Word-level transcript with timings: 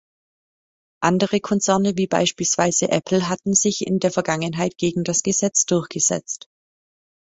Andere 1.03 1.39
Konzerne 1.41 1.95
wie 1.95 2.07
beispielsweise 2.07 2.89
Apple 2.89 3.29
hatten 3.29 3.53
sich 3.53 3.85
in 3.85 3.99
der 3.99 4.09
Vergangenheit 4.09 4.79
gegen 4.79 5.03
das 5.03 5.21
Gesetz 5.21 5.67
durchgesetzt. 5.67 6.47